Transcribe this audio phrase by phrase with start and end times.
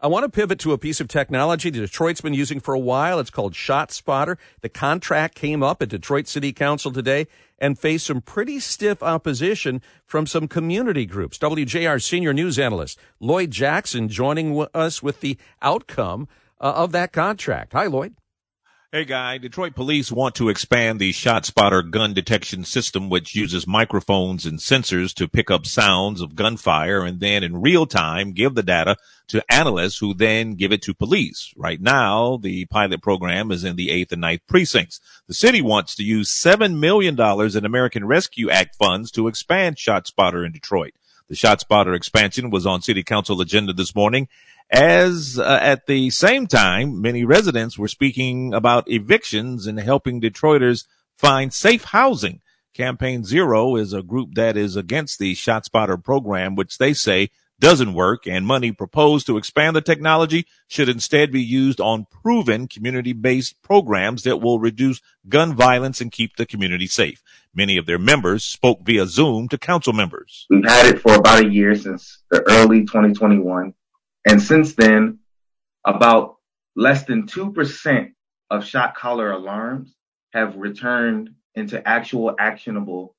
[0.00, 2.78] I want to pivot to a piece of technology the Detroit's been using for a
[2.78, 3.18] while.
[3.18, 4.38] It's called ShotSpotter.
[4.60, 7.26] The contract came up at Detroit City Council today
[7.58, 11.36] and faced some pretty stiff opposition from some community groups.
[11.38, 16.28] WJR senior news analyst Lloyd Jackson joining us with the outcome
[16.60, 17.72] uh, of that contract.
[17.72, 18.14] Hi, Lloyd.
[18.90, 19.36] Hey, Guy.
[19.36, 25.12] Detroit police want to expand the ShotSpotter gun detection system, which uses microphones and sensors
[25.16, 28.96] to pick up sounds of gunfire and then in real time give the data
[29.26, 31.52] to analysts who then give it to police.
[31.54, 35.00] Right now, the pilot program is in the 8th and 9th precincts.
[35.26, 40.46] The city wants to use $7 million in American Rescue Act funds to expand ShotSpotter
[40.46, 40.94] in Detroit.
[41.28, 44.28] The ShotSpotter expansion was on city council agenda this morning
[44.70, 50.86] as uh, at the same time, many residents were speaking about evictions and helping Detroiters
[51.16, 52.40] find safe housing.
[52.74, 57.30] Campaign Zero is a group that is against the ShotSpotter program, which they say
[57.60, 62.68] doesn't work and money proposed to expand the technology should instead be used on proven
[62.68, 67.22] community-based programs that will reduce gun violence and keep the community safe.
[67.54, 70.46] Many of their members spoke via Zoom to council members.
[70.48, 73.74] We've had it for about a year since the early 2021.
[74.28, 75.18] And since then,
[75.84, 76.36] about
[76.76, 78.12] less than 2%
[78.50, 79.94] of shot caller alarms
[80.32, 83.16] have returned into actual actionable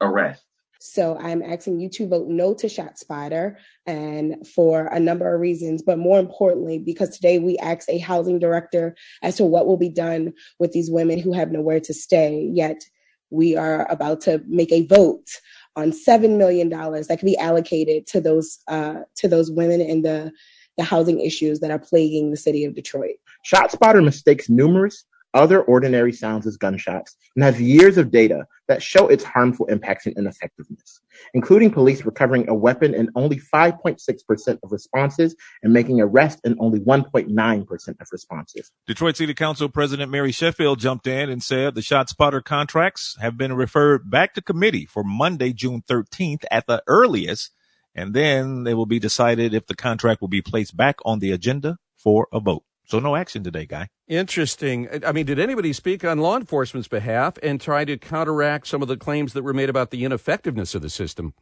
[0.00, 0.44] arrests.
[0.86, 5.80] So I'm asking you to vote no to ShotSpotter and for a number of reasons,
[5.80, 9.88] but more importantly, because today we asked a housing director as to what will be
[9.88, 12.50] done with these women who have nowhere to stay.
[12.52, 12.84] Yet
[13.30, 15.26] we are about to make a vote
[15.74, 20.02] on seven million dollars that can be allocated to those uh, to those women in
[20.02, 20.32] the
[20.76, 23.14] the housing issues that are plaguing the city of Detroit.
[23.50, 25.02] ShotSpotter mistakes numerous
[25.34, 30.06] other ordinary sounds as gunshots and has years of data that show its harmful impacts
[30.06, 31.00] and ineffectiveness,
[31.34, 36.80] including police recovering a weapon in only 5.6% of responses and making arrests in only
[36.80, 38.72] 1.9% of responses.
[38.86, 43.52] Detroit City Council President Mary Sheffield jumped in and said the ShotSpotter contracts have been
[43.52, 47.50] referred back to committee for Monday, June 13th at the earliest,
[47.94, 51.32] and then it will be decided if the contract will be placed back on the
[51.32, 52.64] agenda for a vote.
[52.86, 53.88] So no action today, guy.
[54.08, 54.88] Interesting.
[55.04, 58.88] I mean, did anybody speak on law enforcement's behalf and try to counteract some of
[58.88, 61.32] the claims that were made about the ineffectiveness of the system?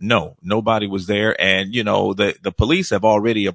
[0.00, 1.40] No, nobody was there.
[1.40, 3.48] And, you know, the, the police have already,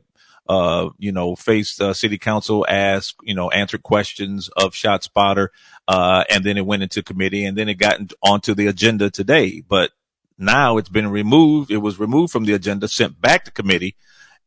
[0.48, 5.50] uh, you know, faced uh, city council, asked, you know, answered questions of ShotSpotter,
[5.88, 9.62] uh, and then it went into committee and then it got onto the agenda today.
[9.68, 9.92] But
[10.38, 11.70] now it's been removed.
[11.72, 13.96] It was removed from the agenda, sent back to committee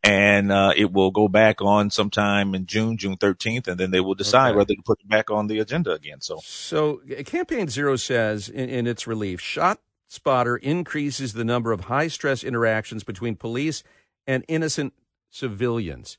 [0.03, 4.01] and uh, it will go back on sometime in June, June 13th, and then they
[4.01, 4.57] will decide okay.
[4.59, 6.21] whether to put it back on the agenda again.
[6.21, 11.83] So, so Campaign Zero says in, in its relief, Shot Spotter increases the number of
[11.83, 13.83] high stress interactions between police
[14.27, 14.95] and innocent
[15.31, 16.17] civilians.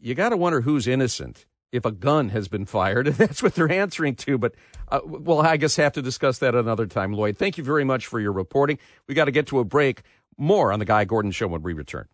[0.00, 3.54] You got to wonder who's innocent if a gun has been fired, and that's what
[3.54, 4.38] they're answering to.
[4.38, 4.54] But
[4.88, 7.36] uh, well, I guess have to discuss that another time, Lloyd.
[7.36, 8.78] Thank you very much for your reporting.
[9.06, 10.02] We got to get to a break.
[10.38, 12.08] More on the Guy Gordon Show when we return.